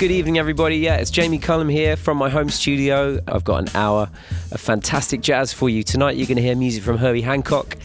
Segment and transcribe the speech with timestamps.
[0.00, 0.78] Good evening, everybody.
[0.78, 3.20] Yeah, it's Jamie Cullum here from my home studio.
[3.28, 4.08] I've got an hour
[4.50, 5.82] of fantastic jazz for you.
[5.82, 7.76] Tonight, you're going to hear music from Herbie Hancock,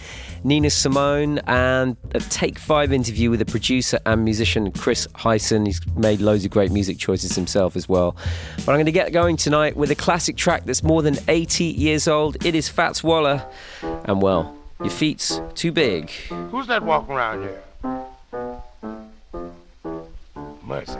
[0.46, 5.66] Nina Simone, and a Take Five interview with the producer and musician Chris Hyson.
[5.66, 8.16] He's made loads of great music choices himself as well.
[8.66, 11.66] But I'm going to get going tonight with a classic track that's more than 80
[11.66, 12.46] years old.
[12.46, 13.46] It is Fats Waller,
[14.06, 16.10] and well, your feet's too big.
[16.52, 17.62] Who's that walking around here?
[20.64, 21.00] Mercy.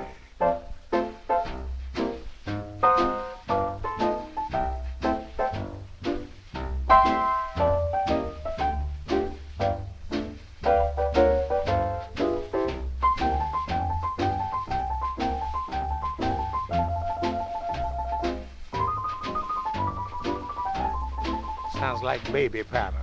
[22.50, 23.02] Baby patter.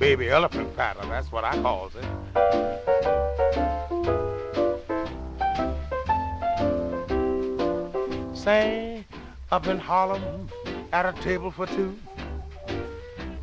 [0.00, 2.04] Baby elephant patter, that's what I calls it.
[8.36, 9.04] Say,
[9.52, 10.48] up in Harlem
[10.92, 11.96] at a table for two,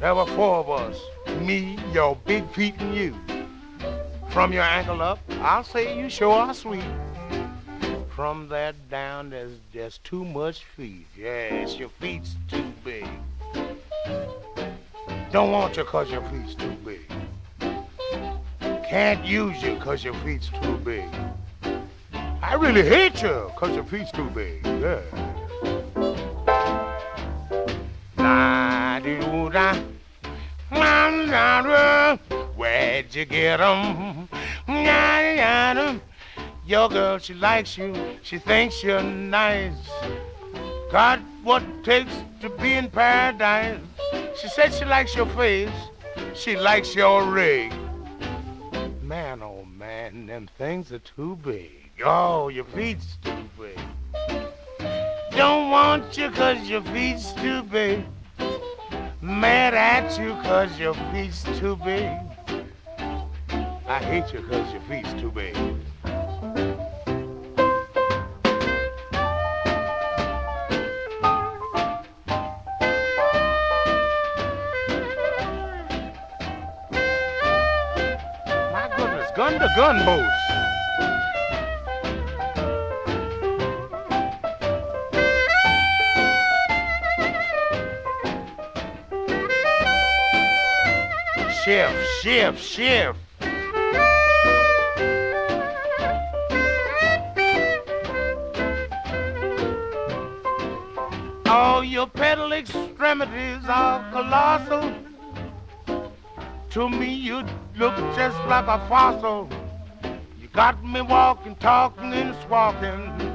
[0.02, 1.00] there were four of us,
[1.40, 3.16] me, your big feet, and you.
[4.32, 6.84] From your ankle up, I'll say you sure are sweet.
[8.10, 11.08] From there down, there's just too much feet.
[11.18, 13.08] Yes, your feet's too big.
[15.32, 17.10] Don't want you cause your feet's too big.
[18.90, 21.10] Can't use you cause your feet's too big.
[22.42, 24.66] I really hate you cause your feet's too big.
[24.66, 25.00] Yeah.
[28.18, 29.74] La doo da.
[32.58, 34.28] Where'd you get them?
[36.66, 37.96] Your girl, she likes you.
[38.22, 39.90] She thinks you're nice.
[40.92, 43.80] Got what takes to be in paradise.
[44.36, 45.70] She said she likes your face.
[46.34, 47.72] She likes your rig.
[49.02, 51.92] Man, oh man, them things are too big.
[52.04, 53.80] Oh, your feet's too big.
[55.32, 58.04] Don't want you cause your feet's too big.
[59.22, 62.10] Mad at you cause your feet's too big.
[63.88, 65.56] I hate you cause your feet's too big.
[79.76, 80.38] Goodness, gun to gun boots.
[91.64, 93.20] Shift, shift, shift.
[101.48, 104.94] All your pedal extremities are colossal.
[106.72, 107.44] To me, you
[107.76, 109.50] look just like a fossil.
[110.92, 113.34] Me walking, talking, and squawking.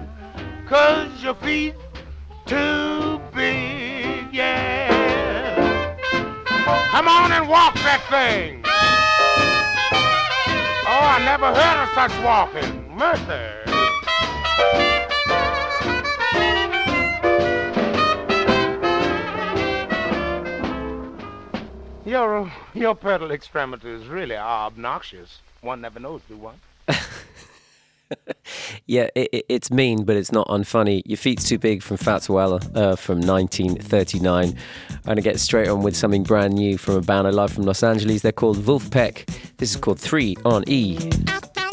[0.69, 1.75] Cause your feet
[2.44, 5.97] too big, yeah.
[6.91, 8.61] Come on and walk that thing.
[10.87, 12.95] Oh, I never heard of such walking.
[12.95, 13.56] Mercy.
[22.05, 25.39] Your, your pedal extremities really are obnoxious.
[25.62, 26.61] One never knows, do one?
[28.87, 31.03] Yeah, it, it, it's mean, but it's not unfunny.
[31.05, 34.56] Your feet's too big from Fats Waller uh, from 1939.
[35.06, 37.65] I'm to get straight on with something brand new from a band I love from
[37.65, 38.22] Los Angeles.
[38.22, 39.27] They're called Vulfpeck.
[39.56, 40.97] This is called Three on E.
[41.27, 41.66] I found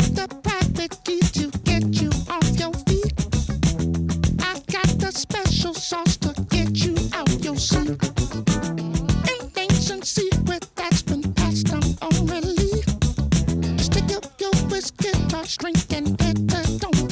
[14.83, 17.02] your wrist guitar string and hit the don't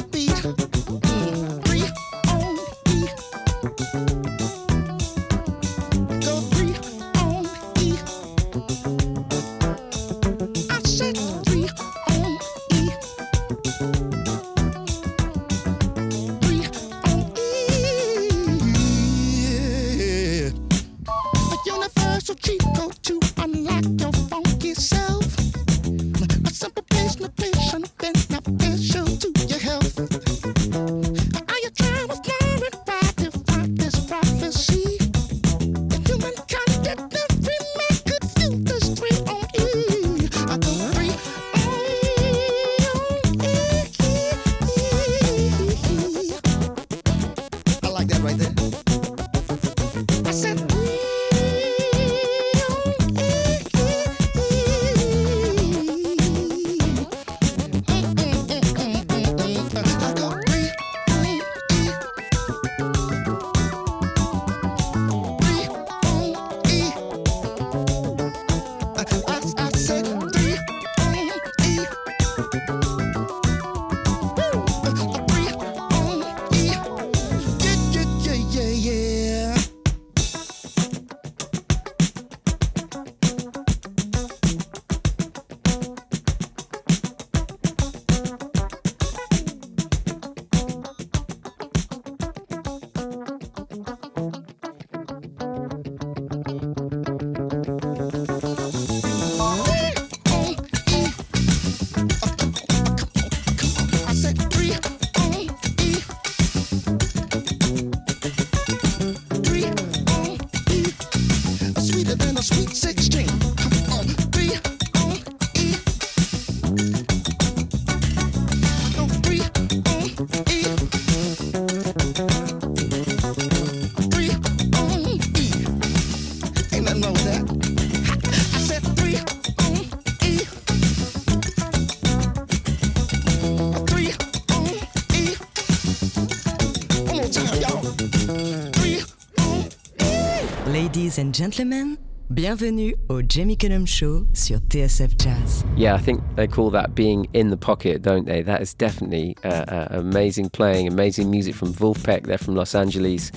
[141.32, 141.98] and gentlemen,
[142.34, 145.64] bienvenue au Jamie Cullum Show sur TSF Jazz.
[145.78, 148.42] Yeah, I think they call that being in the pocket, don't they?
[148.42, 152.26] That is definitely uh, uh, amazing playing, amazing music from Vulfpeck.
[152.26, 153.32] They're from Los Angeles.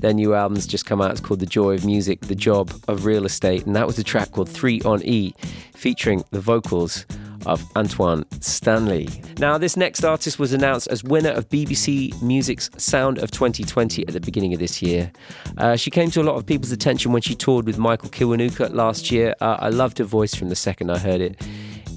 [0.00, 1.12] Their new album's just come out.
[1.12, 3.64] It's called The Joy of Music, The Job of Real Estate.
[3.64, 5.32] And that was a track called Three on E,
[5.72, 7.06] featuring the vocals
[7.46, 9.08] of Antoine Stanley.
[9.38, 14.12] Now, this next artist was announced as winner of BBC Music's Sound of 2020 at
[14.12, 15.10] the beginning of this year.
[15.56, 18.72] Uh, she came to a lot of people's attention when she toured with Michael Kiwanuka
[18.74, 19.34] last year.
[19.40, 21.40] Uh, I loved her voice from the second I heard it.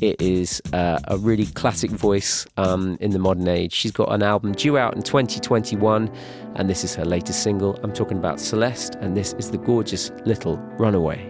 [0.02, 3.74] It is uh, a really classic voice um, in the modern age.
[3.74, 6.10] She's got an album due out in 2021,
[6.56, 7.78] and this is her latest single.
[7.84, 11.28] I'm talking about Celeste, and this is the gorgeous little Runaway.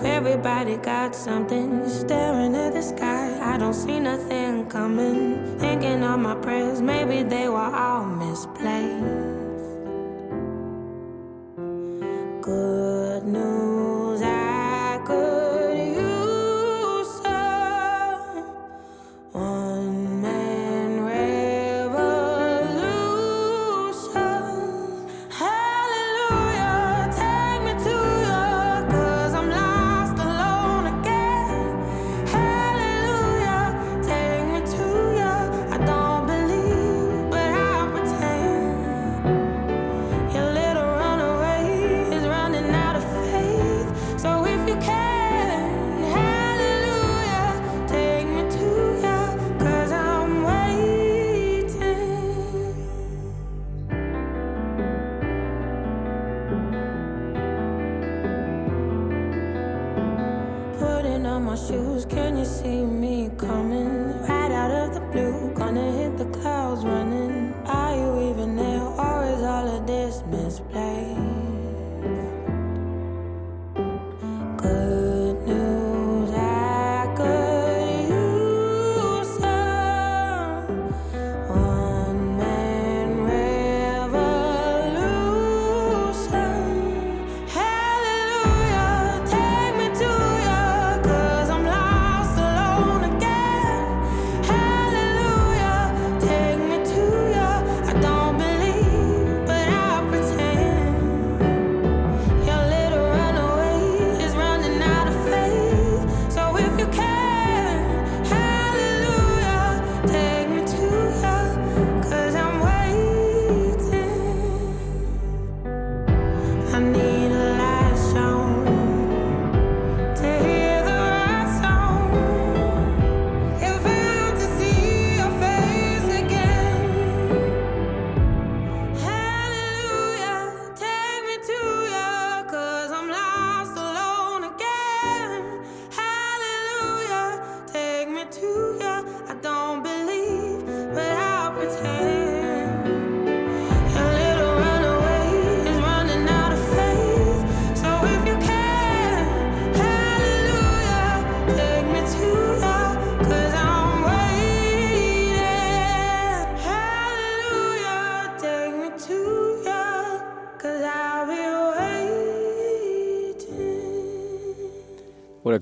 [0.00, 1.86] Life, everybody got something.
[1.86, 5.58] Staring at the sky, I don't see nothing coming.
[5.58, 9.04] Thinking of my prayers, maybe they were all misplaced.
[12.40, 13.79] Good news,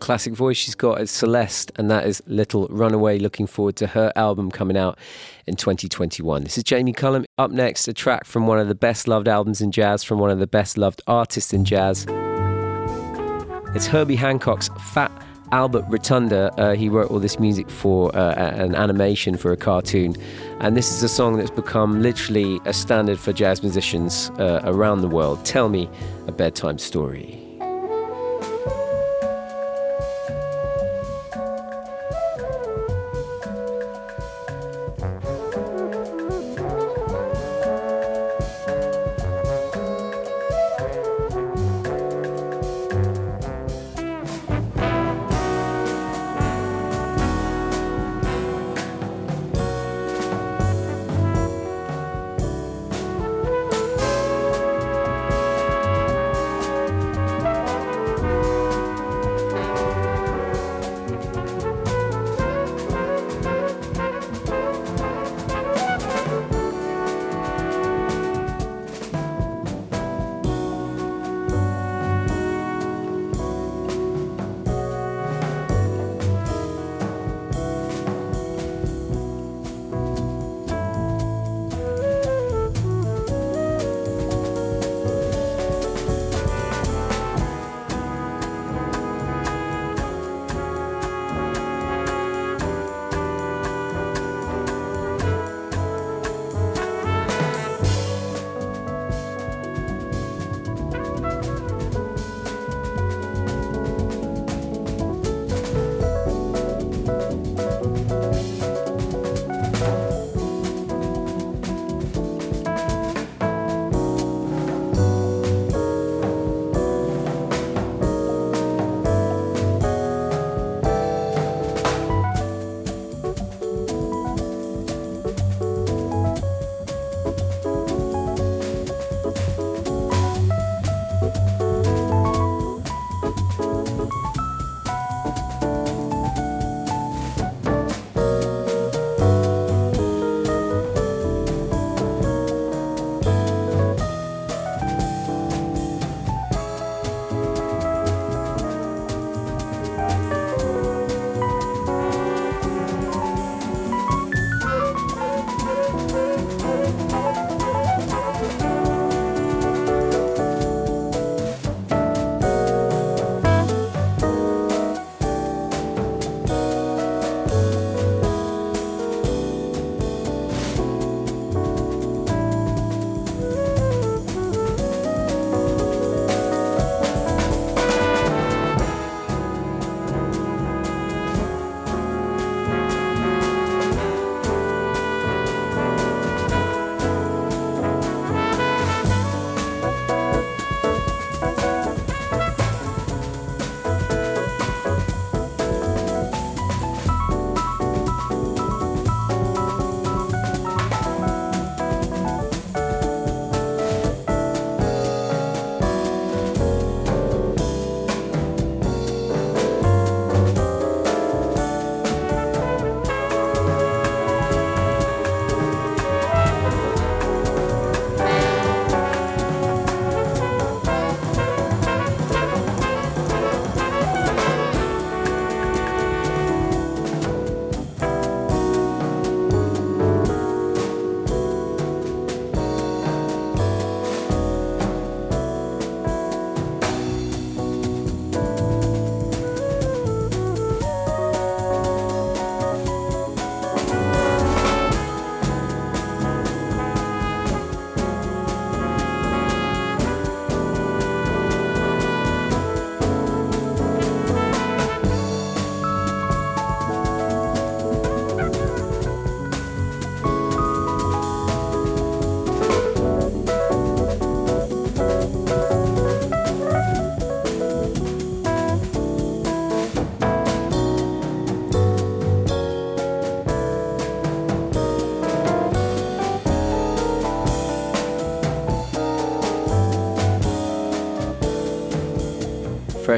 [0.09, 1.03] classic voice she's got.
[1.03, 3.19] It's Celeste, and that is Little Runaway.
[3.19, 4.99] Looking forward to her album coming out
[5.47, 6.45] in 2021.
[6.45, 7.27] This is Jamie Cullum.
[7.37, 10.31] Up next, a track from one of the best loved albums in jazz, from one
[10.31, 12.07] of the best loved artists in jazz.
[13.75, 15.13] It's Herbie Hancock's Fat
[15.53, 16.55] Albert Rotunda.
[16.59, 20.17] Uh, he wrote all this music for uh, an animation for a cartoon.
[20.61, 25.03] And this is a song that's become literally a standard for jazz musicians uh, around
[25.03, 25.45] the world.
[25.45, 25.87] Tell me
[26.27, 27.38] a bedtime story.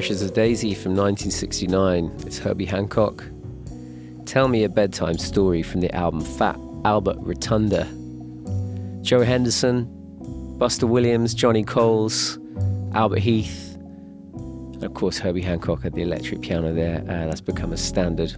[0.01, 2.11] Fresh as a Daisy from 1969.
[2.25, 3.23] It's Herbie Hancock.
[4.25, 7.85] Tell Me a Bedtime Story from the album Fat Albert Rotunda.
[9.03, 9.87] Joe Henderson,
[10.57, 12.39] Buster Williams, Johnny Coles,
[12.95, 17.03] Albert Heath, and of course Herbie Hancock at the electric piano there.
[17.03, 18.35] Uh, that's become a standard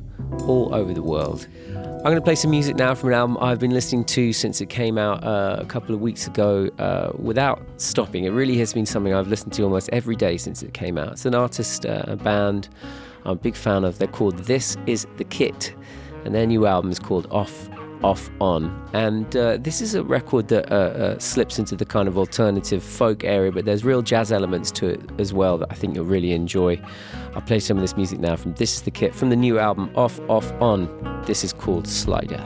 [0.48, 1.46] all over the world.
[2.02, 4.60] I'm going to play some music now from an album I've been listening to since
[4.60, 8.24] it came out uh, a couple of weeks ago uh, without stopping.
[8.24, 11.12] It really has been something I've listened to almost every day since it came out.
[11.12, 12.70] It's an artist, uh, a band
[13.24, 14.00] I'm a big fan of.
[14.00, 15.76] They're called This Is the Kit,
[16.24, 17.68] and their new album is called Off
[18.02, 18.88] off on.
[18.92, 22.82] And uh, this is a record that uh, uh, slips into the kind of alternative
[22.82, 26.04] folk area, but there's real jazz elements to it as well that I think you'll
[26.04, 26.80] really enjoy.
[27.34, 29.58] I'll play some of this music now from This is the Kit from the new
[29.58, 31.22] album Off Off On.
[31.26, 32.42] This is called Slider.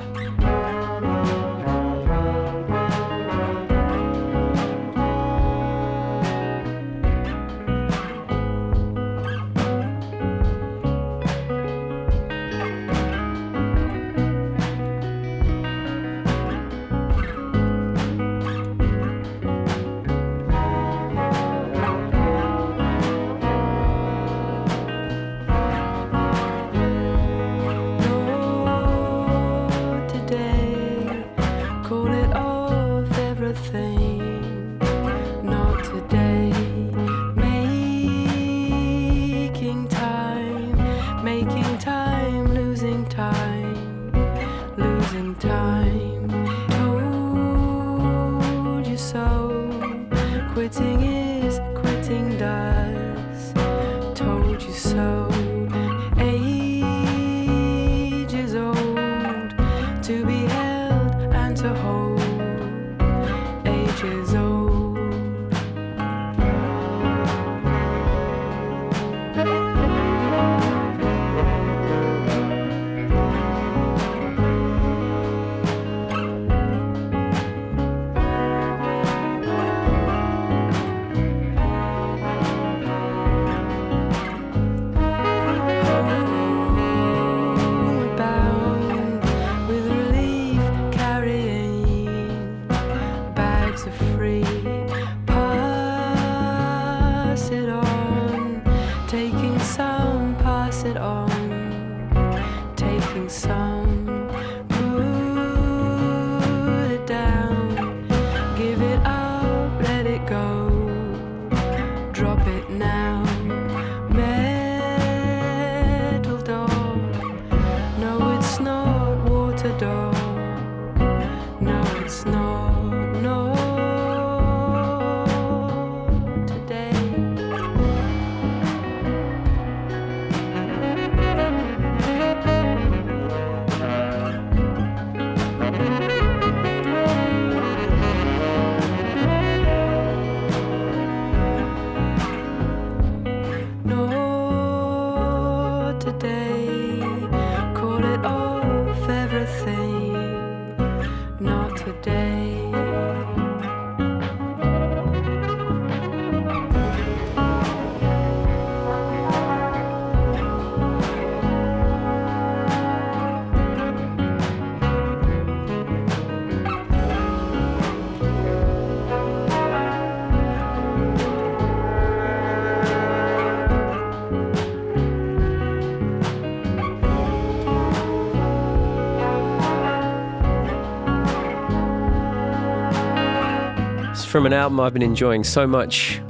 [184.37, 186.21] From an album I've been enjoying so much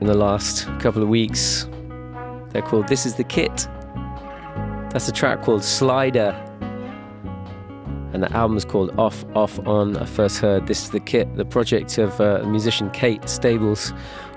[0.00, 1.68] in the last couple of weeks.
[2.48, 3.68] They're called This Is the Kit.
[4.90, 6.30] That's a track called Slider.
[8.12, 9.96] And the album's called Off, Off, On.
[9.96, 13.92] I first heard This Is the Kit, the project of uh, musician Kate Stables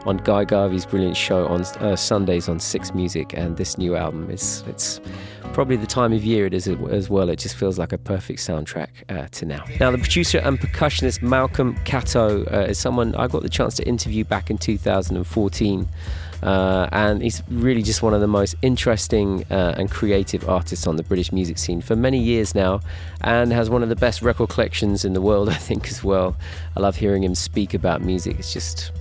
[0.06, 3.34] on Guy Garvey's brilliant show on uh, Sundays on Six Music.
[3.34, 5.02] And this new album is it's
[5.54, 7.30] probably the time of year it is as well.
[7.30, 9.63] It just feels like a perfect soundtrack uh, to now.
[9.80, 13.88] Now, the producer and percussionist Malcolm Catto uh, is someone I got the chance to
[13.88, 15.88] interview back in 2014.
[16.42, 20.98] Uh, and he's really just one of the most interesting uh, and creative artists on
[20.98, 22.82] the British music scene for many years now,
[23.22, 26.36] and has one of the best record collections in the world, I think, as well.
[26.76, 28.39] I love hearing him speak about music.
[28.39, 28.92] It's just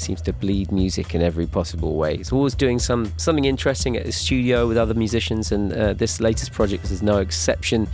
[0.00, 2.16] seems to bleed music in every possible way.
[2.16, 6.20] He's always doing some something interesting at his studio with other musicians, and uh, this
[6.20, 7.88] latest project is no exception.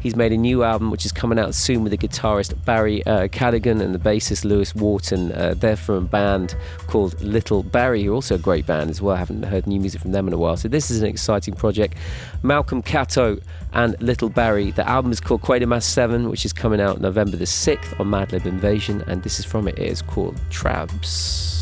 [0.00, 3.28] He's made a new album which is coming out soon with the guitarist Barrie uh,
[3.28, 5.32] Cadogan and the bassist Lewis Wharton.
[5.32, 6.56] Uh, they're from a band
[6.86, 9.16] called Little Barrie, who are also a great band as well.
[9.16, 10.56] I haven't heard new music from them in a while.
[10.56, 11.94] So this is an exciting project.
[12.42, 14.70] Malcolm Catto and Little Barrie.
[14.70, 18.42] The album is called Quatermass 7, which is coming out November the 6th on Madlib
[18.42, 19.78] Invazion, and this is from it.
[19.78, 21.57] It is called Trabs.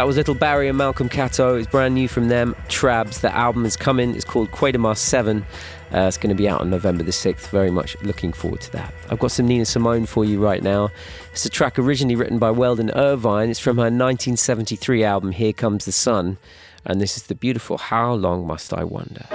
[0.00, 1.58] That was Little Barrie and Malcolm Catto.
[1.58, 2.56] It's brand new from them.
[2.70, 3.20] Trabs.
[3.20, 4.14] The album is coming.
[4.14, 5.44] It's called Quatermass 7.
[5.92, 7.50] Uh, it's going to be out on November the 6th.
[7.50, 8.94] Very much looking forward to that.
[9.10, 10.88] I've got some Nina Simone for you right now.
[11.32, 13.50] It's a track originally written by Weldon Irvine.
[13.50, 16.38] It's from her 1973 album, Here Comes the Sun.
[16.86, 19.26] And this is the beautiful How Long Must I Wonder.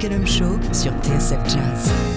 [0.00, 2.15] Cullum Show sur TSF Jazz.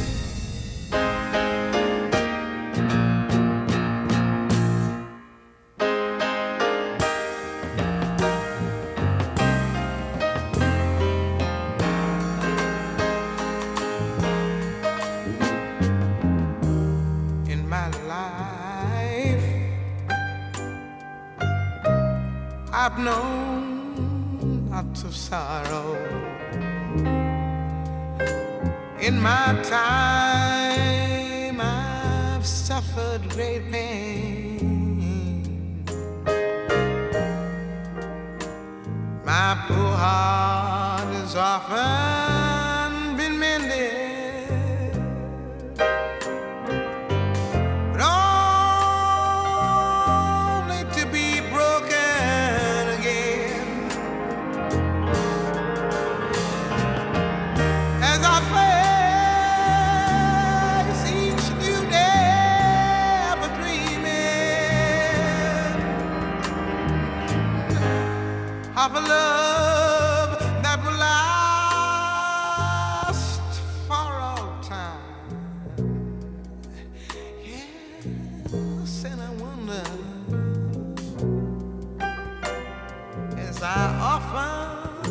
[83.62, 85.10] I often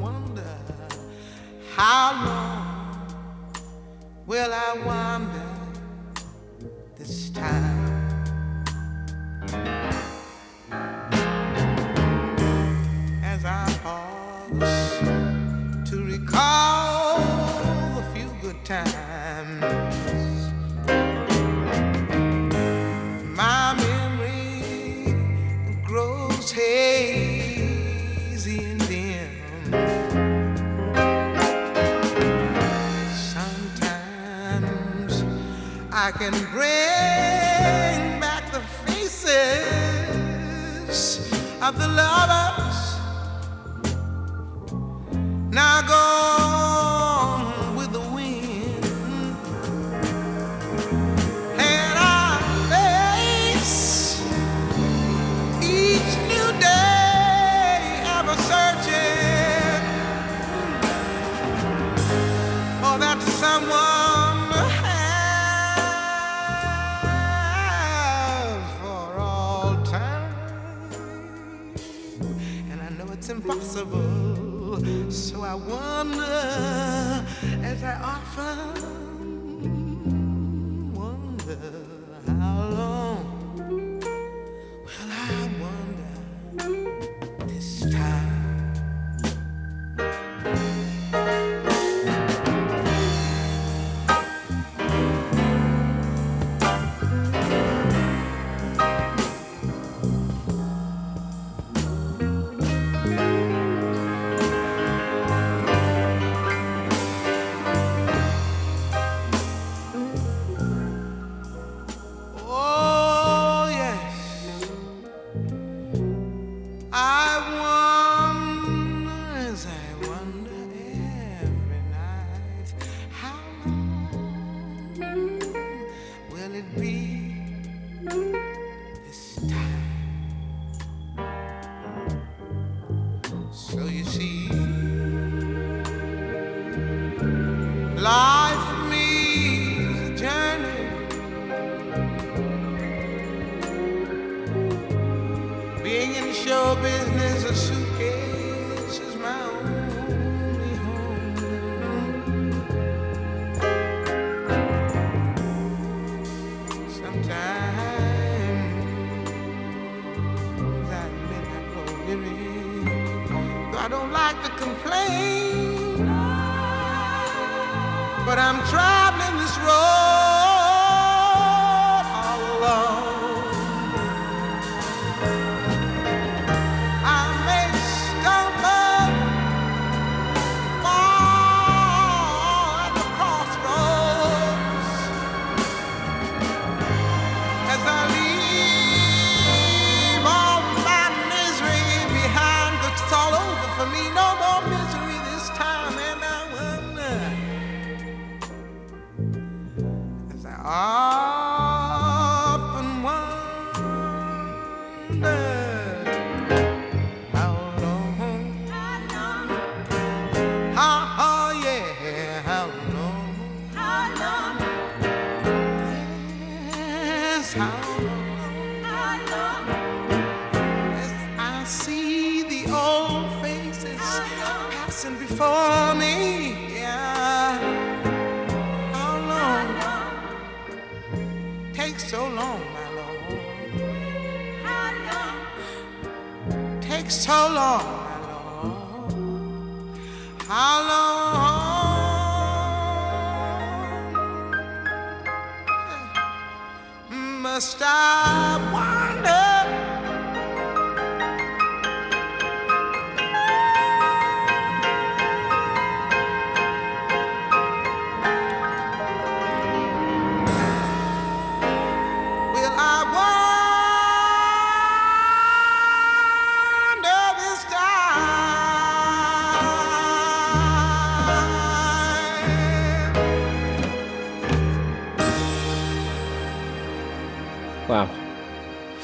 [0.00, 0.56] wonder
[1.76, 3.06] how long
[4.26, 5.48] will I wander
[6.98, 8.24] this time?
[13.22, 14.98] As I pause
[15.88, 17.20] to recall
[17.94, 19.11] the few good times.
[36.04, 38.58] I can bring back the
[38.90, 39.30] faces
[41.62, 42.98] of the lovers.
[45.52, 46.11] Now go.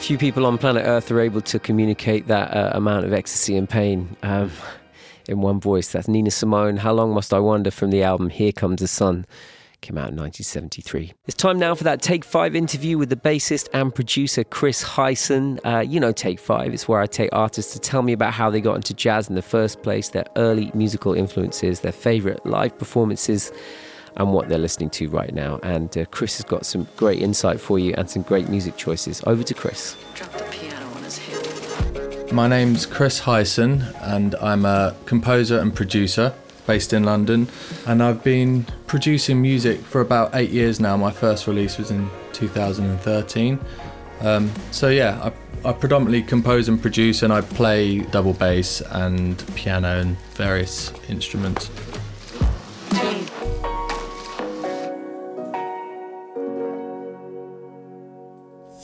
[0.08, 3.68] few people on planet Earth are able to communicate that uh, amount of ecstasy and
[3.68, 4.50] pain um,
[5.28, 5.92] in one voice.
[5.92, 9.26] That's Nina Simone, How Long Must I Wander from the album Here Comes the Sun.
[9.82, 11.12] Came out in 1973.
[11.26, 15.60] It's time now for that Take Five interview with the bassist and producer Chris Hyson.
[15.62, 18.48] Uh, you know, Take Five, it's where I take artists to tell me about how
[18.48, 22.78] they got into jazz in the first place, their early musical influences, their favorite live
[22.78, 23.52] performances
[24.18, 25.58] and what they're listening to right now.
[25.62, 29.22] And uh, Chris has got some great insight for you and some great music choices.
[29.26, 29.96] Over to Chris.
[32.30, 36.34] My name's Chris Hyson, and I'm a composer and producer
[36.66, 37.48] based in London.
[37.86, 40.96] And I've been producing music for about eight years now.
[40.96, 43.58] My first release was in 2013.
[44.20, 45.32] Um, so, yeah,
[45.64, 50.92] I, I, predominantly compose and produce, and I play double bass and piano and various
[51.08, 51.70] instruments.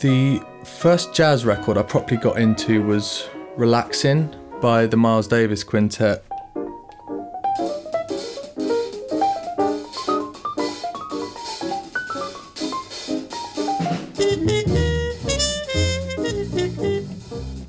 [0.05, 6.23] The first jazz record I properly got into was Relaxing by the Miles Davis Quintet.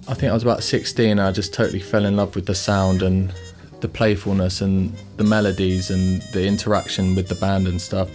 [0.10, 2.56] I think I was about 16 and I just totally fell in love with the
[2.56, 3.34] sound and
[3.80, 8.10] the playfulness and the melodies and the interaction with the band and stuff.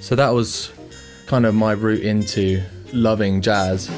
[0.00, 0.70] So that was
[1.26, 2.62] kind of my route into
[2.96, 3.90] loving jazz.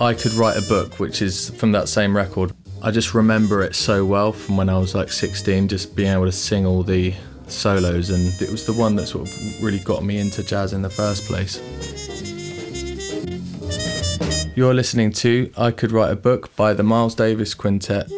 [0.00, 2.52] I could write a book, which is from that same record.
[2.82, 6.24] I just remember it so well from when I was like 16, just being able
[6.24, 7.14] to sing all the
[7.48, 10.80] solos, and it was the one that sort of really got me into jazz in
[10.80, 11.60] the first place.
[14.56, 18.10] You're listening to I Could Write a Book by the Miles Davis Quintet.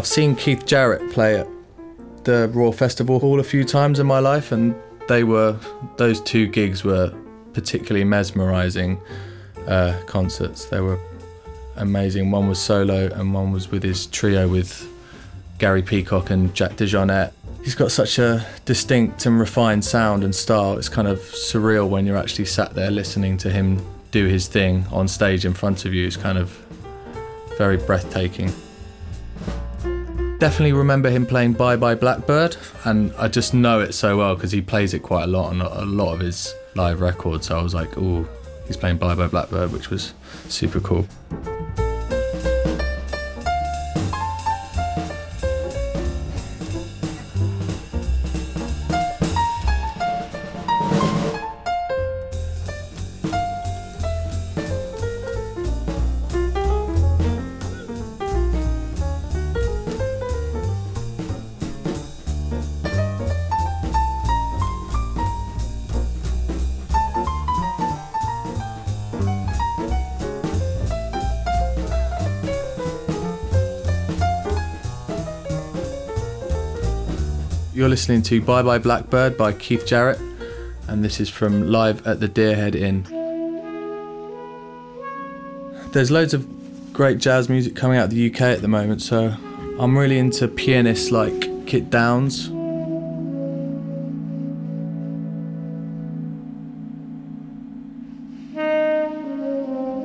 [0.00, 1.46] I've seen Keith Jarrett play at
[2.24, 4.74] the Royal Festival Hall a few times in my life, and
[5.08, 5.58] they were
[5.98, 7.12] those two gigs were
[7.52, 8.98] particularly mesmerizing
[9.66, 10.64] uh, concerts.
[10.64, 10.98] They were
[11.76, 12.30] amazing.
[12.30, 14.88] One was solo, and one was with his trio with
[15.58, 17.32] Gary Peacock and Jack DeJohnette.
[17.62, 20.78] He's got such a distinct and refined sound and style.
[20.78, 24.86] It's kind of surreal when you're actually sat there listening to him do his thing
[24.90, 26.06] on stage in front of you.
[26.06, 26.48] It's kind of
[27.58, 28.50] very breathtaking.
[30.40, 34.50] Definitely remember him playing Bye Bye Blackbird, and I just know it so well because
[34.50, 37.48] he plays it quite a lot on a lot of his live records.
[37.48, 38.26] So I was like, oh,
[38.66, 40.14] he's playing Bye Bye Blackbird, which was
[40.48, 41.06] super cool.
[77.80, 80.20] You're listening to Bye Bye Blackbird by Keith Jarrett,
[80.86, 83.04] and this is from Live at the Deerhead Inn.
[85.92, 86.46] There's loads of
[86.92, 89.34] great jazz music coming out of the UK at the moment, so
[89.78, 92.48] I'm really into pianists like Kit Downes.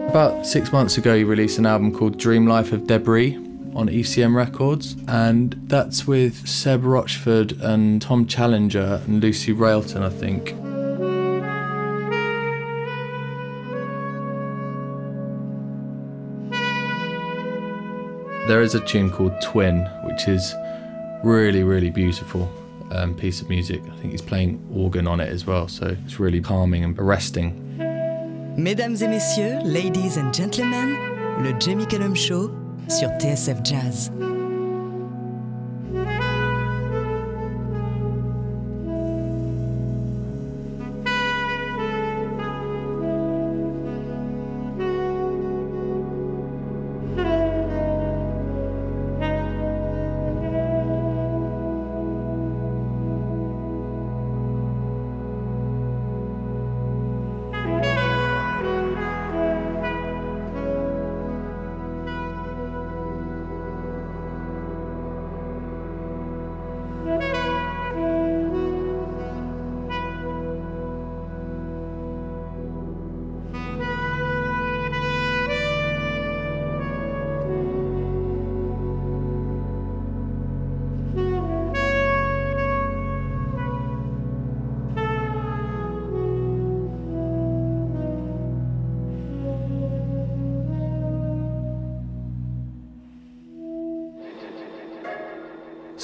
[0.10, 3.38] About six months ago, he released an album called Dream Life of Debris
[3.76, 10.10] on ECM Records, and that's with Seb Rochford and Tom Challenger and Lucy Railton, I
[10.10, 10.56] think.
[18.48, 20.56] There is a tune called Twin, which is
[21.24, 22.50] really, really beautiful
[22.92, 23.82] um, piece of music.
[23.92, 27.62] I think he's playing organ on it as well, so it's really calming and arresting.
[28.56, 30.96] Mesdames et messieurs, ladies and gentlemen,
[31.44, 34.12] le Jamie Cullum Show sur TSF Jazz.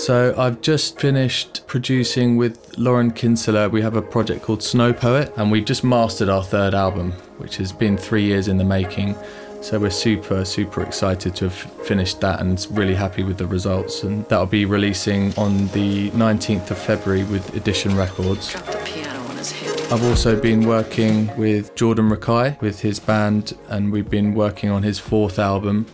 [0.01, 3.69] So I've just finished producing with Lauren Kinsella.
[3.69, 7.57] We have a project called Snow Poet, and we've just mastered our third album, which
[7.57, 9.15] has been three years in the making.
[9.61, 11.53] So we're super, super excited to have
[11.85, 14.01] finished that and really happy with the results.
[14.01, 18.53] And that'll be releasing on the 19th of February with Edition Records.
[18.53, 19.71] Drop the piano on his head.
[19.91, 24.81] I've also been working with Jordan Rakei with his band, and we've been working on
[24.81, 25.85] his fourth album,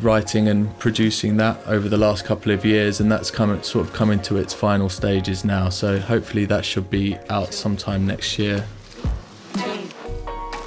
[0.00, 3.92] writing and producing that over the last couple of years, and that's come sort of
[3.92, 5.68] coming to its final stages now.
[5.68, 8.64] So hopefully that should be out sometime next year.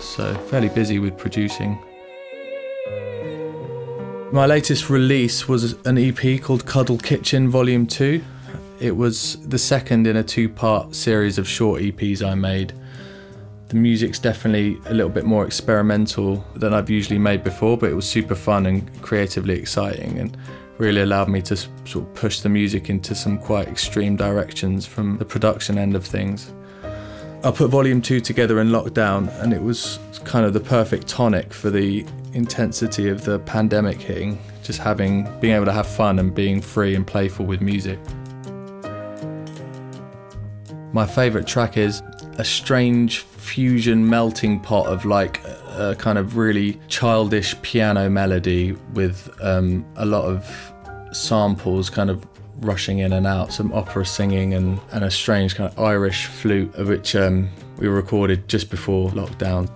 [0.01, 1.79] So fairly busy with producing.
[4.31, 8.21] My latest release was an EP called Cuddle Kitchen Volume 2.
[8.79, 12.73] It was the second in a two part series of short EPs I made.
[13.69, 17.93] The music's definitely a little bit more experimental than I've usually made before, but it
[17.93, 20.37] was super fun and creatively exciting and
[20.77, 25.17] really allowed me to sort of push the music into some quite extreme directions from
[25.17, 26.53] the production end of things.
[27.43, 31.53] I put volume two together in lockdown, and it was kind of the perfect tonic
[31.53, 34.39] for the intensity of the pandemic hitting.
[34.63, 37.99] Just having, being able to have fun and being free and playful with music.
[40.93, 42.01] My favourite track is
[42.37, 49.29] a strange fusion melting pot of like a, kind of really childish piano melody with
[49.41, 50.73] um, a lot of
[51.13, 52.27] samples kind of
[52.59, 56.77] rushing in and out, some opera singing and, and a strange kind of Irish flute,
[56.85, 59.67] which um, we recorded just before lockdown.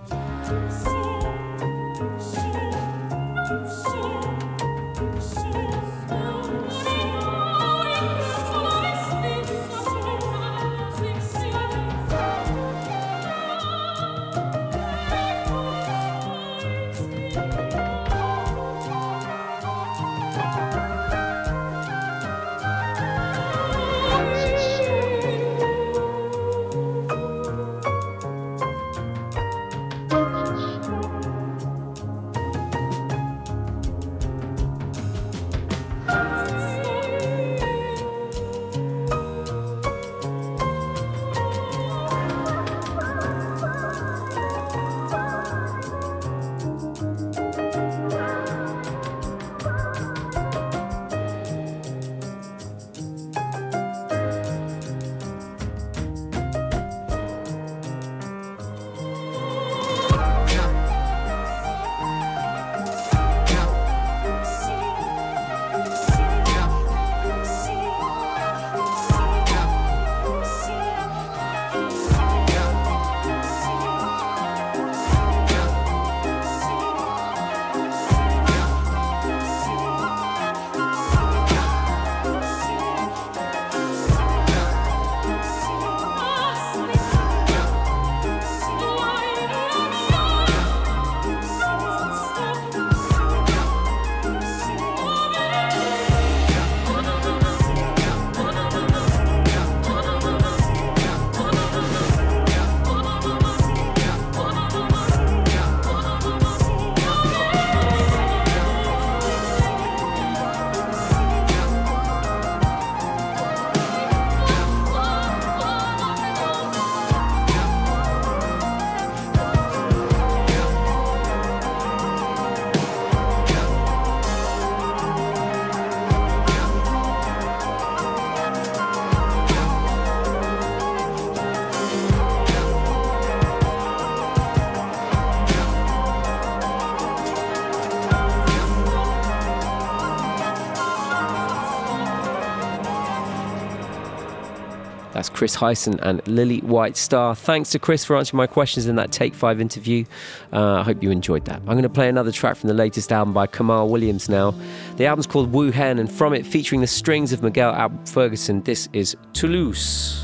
[145.42, 147.34] Chris Hyson and Lily White Star.
[147.34, 150.04] Thanks to Chris for answering my questions in that Take 5 interview.
[150.52, 151.56] Uh, I hope you enjoyed that.
[151.56, 154.54] I'm going to play another track from the latest album by Kamaal Williams now.
[154.98, 158.88] The album's called Wu Hen, and from it, featuring the strings of Miguel Ferguson, this
[158.92, 159.16] is.
[159.32, 160.21] Toulouse,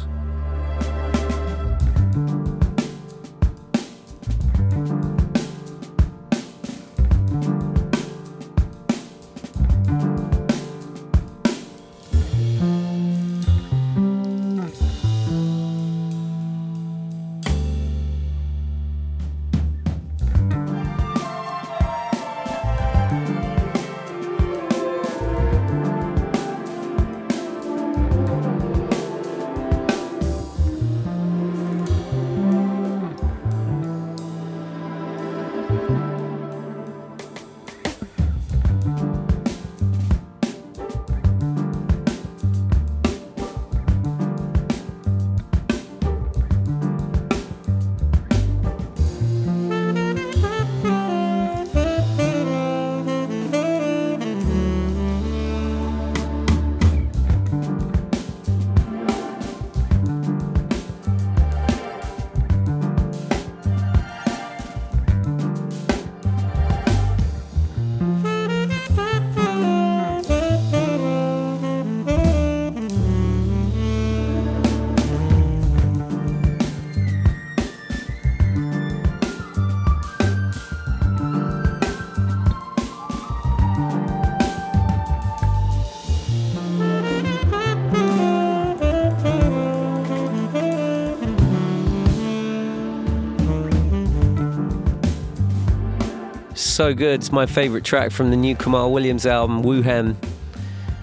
[96.78, 97.18] So good.
[97.18, 100.16] It's my favourite track from the new Kamaal Williams album, Wu Hen,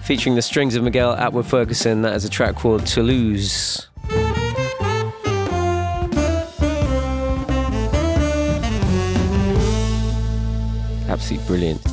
[0.04, 2.00] featuring the strings of Miguel Atwood Ferguson.
[2.00, 3.86] That is a track called Toulouse.
[11.10, 11.84] Absolutely brilliant.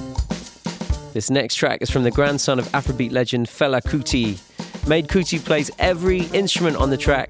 [1.12, 4.40] This next track is from the grandson of Afrobeat legend Fela Kuti.
[4.88, 7.28] Made Kuti plays every instrument on the track.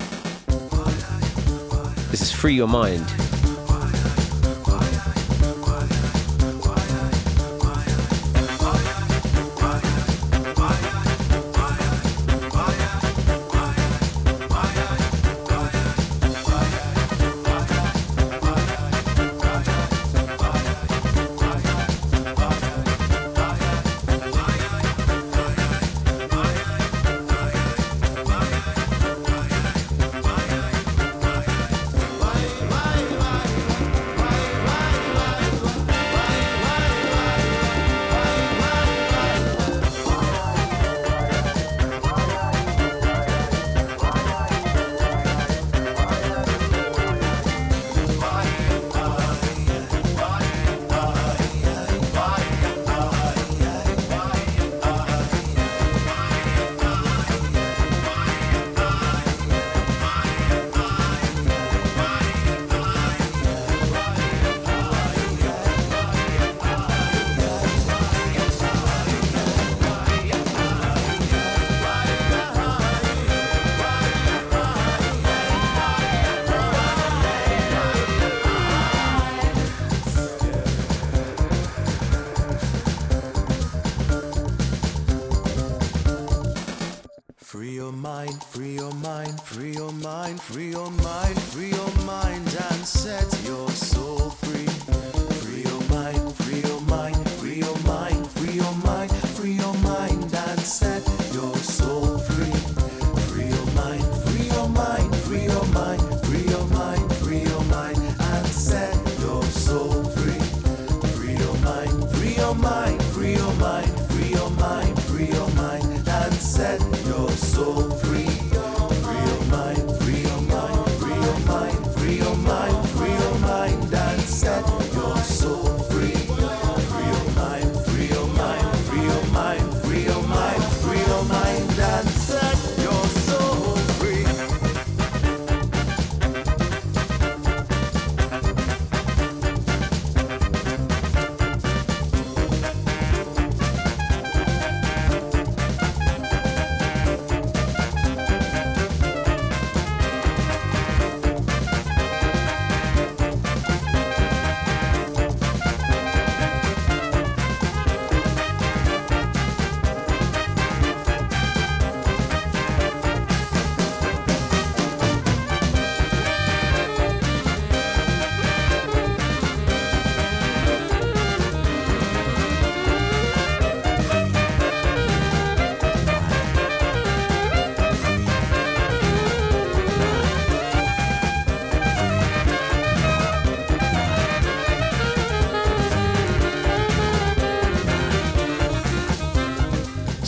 [2.11, 3.22] This is Free Your Mind.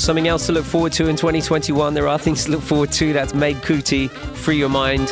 [0.06, 1.96] Something else to look forward to in 2021.
[1.96, 3.12] There are things to look forward to.
[3.12, 5.10] That's Made Kuti, Free Your Mind.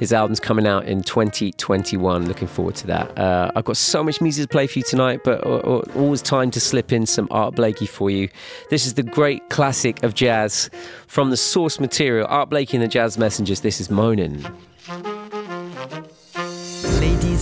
[0.00, 2.26] His album's coming out in 2021.
[2.26, 3.16] Looking forward to that.
[3.16, 6.20] Uh, I've got so much music to play for you tonight, but uh, uh, always
[6.20, 8.28] time to slip in some Art Blakey for you.
[8.70, 10.68] This is the great classic of jazz
[11.06, 12.26] from the source material.
[12.28, 13.60] Art Blakey and the Jazz Messengers.
[13.60, 14.52] This is Moanin'.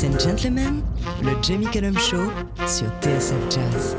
[0.00, 0.82] Ladies and gentlemen,
[1.22, 2.30] le Jamie Cullum Show
[2.66, 3.96] sur TSF Jazz.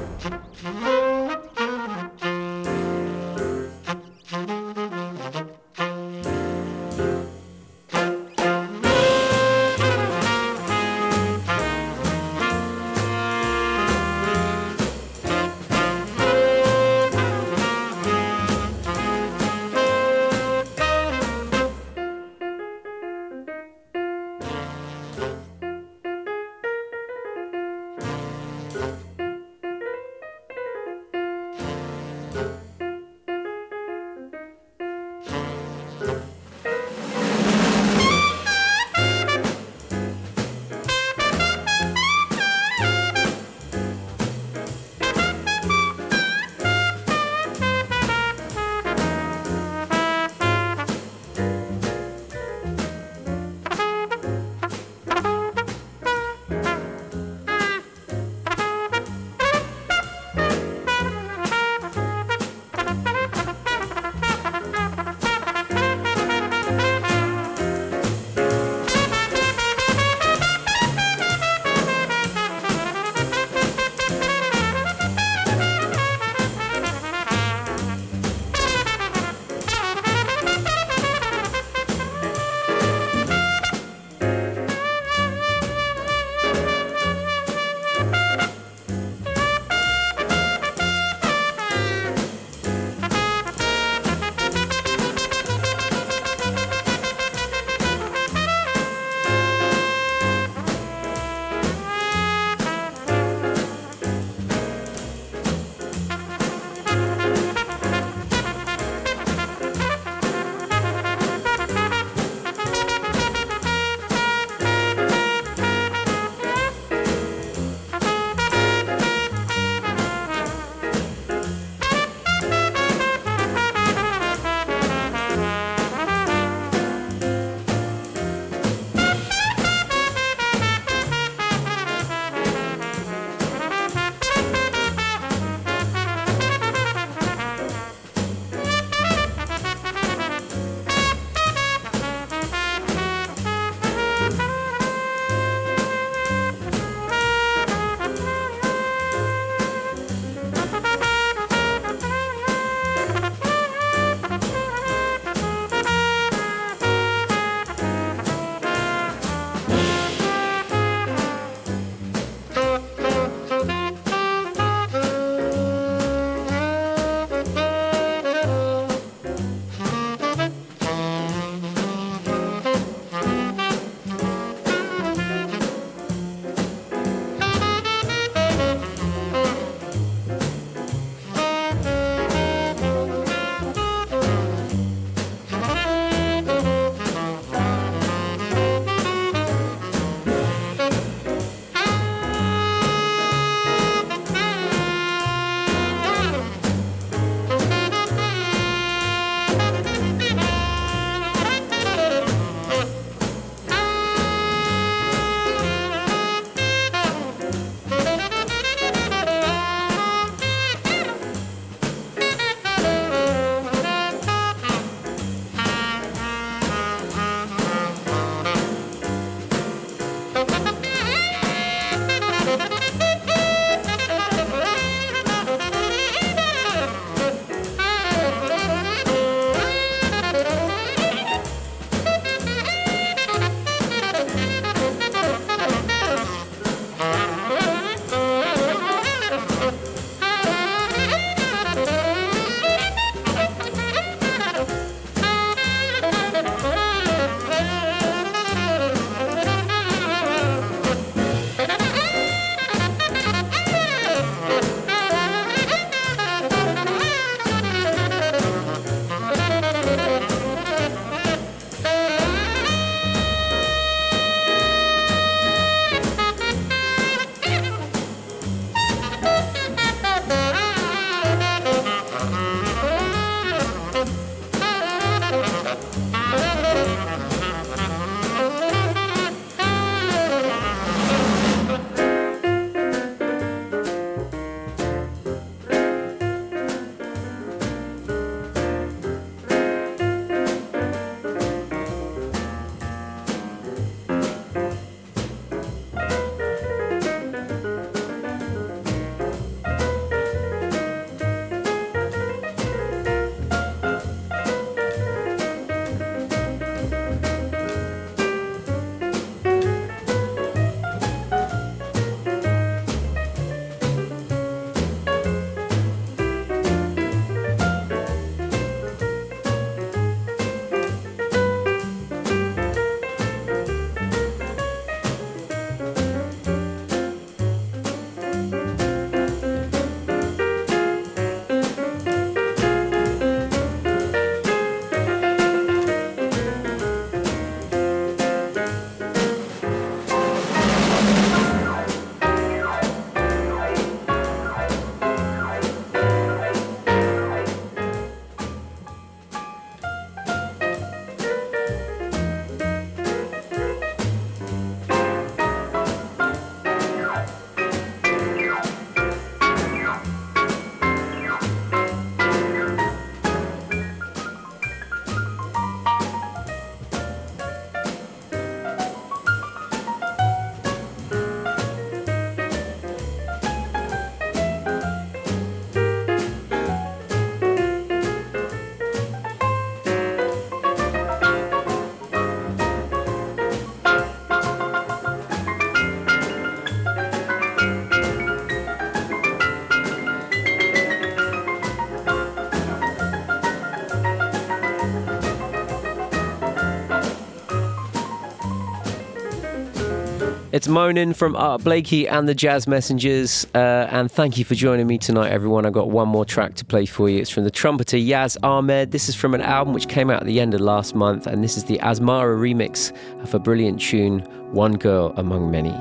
[400.61, 403.47] It's Moanin' from Art Blakey and the Jazz Messengers.
[403.55, 405.65] Uh, and thank you for joining me tonight, everyone.
[405.65, 407.17] I've got one more track to play for you.
[407.17, 408.91] It's from the trumpeter Yazz Ahmed.
[408.91, 411.25] This is from an album which came out at the end of last month.
[411.25, 414.19] And this is the Asmara remix of a brilliant tune,
[414.51, 415.71] One Girl Among Many.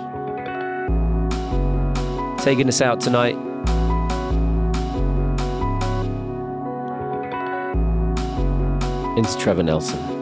[2.42, 3.36] Taking us out tonight.
[9.18, 10.19] Into Trevor Nelson.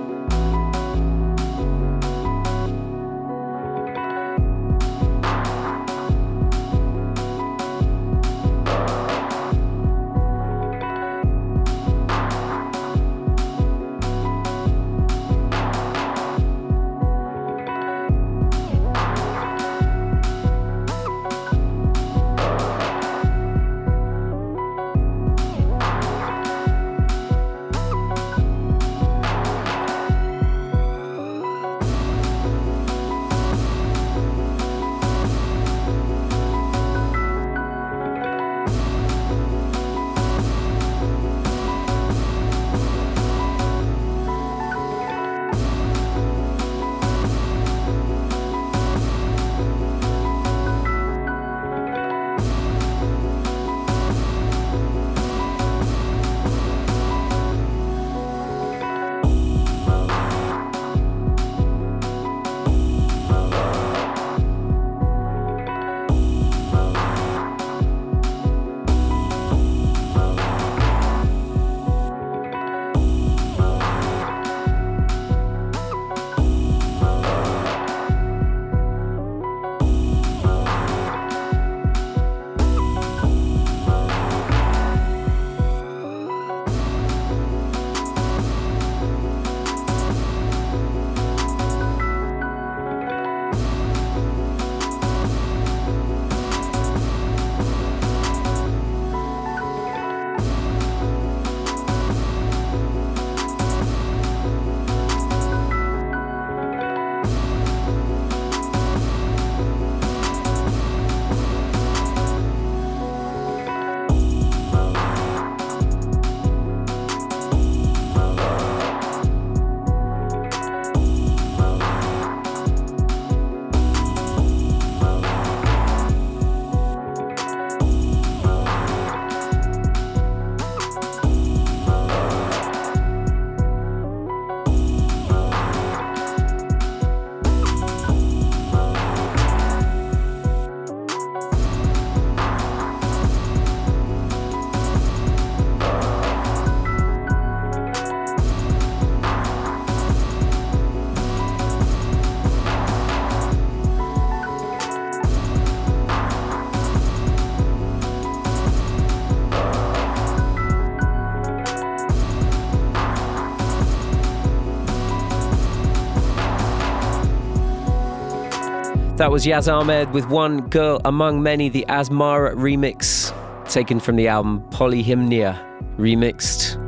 [169.18, 173.34] That was Yazz Ahmed with One Girl Among Many, the Asmara remix,
[173.68, 175.58] taken from the album Polyhymnia
[175.98, 176.78] Remixed.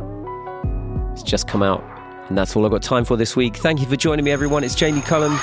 [1.11, 1.83] It's just come out,
[2.29, 3.57] and that's all I've got time for this week.
[3.57, 4.63] Thank you for joining me, everyone.
[4.63, 5.37] It's Jamie Cullum.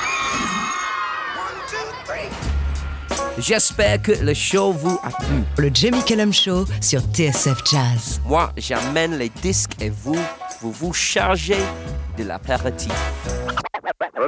[3.38, 5.44] J'espère que le show vous a plu.
[5.58, 8.22] Le Jamie Cullum Show sur TSF Jazz.
[8.26, 10.16] Moi, j'amène les disques et vous,
[10.62, 11.60] vous vous chargez
[12.18, 12.94] de l'apéritif.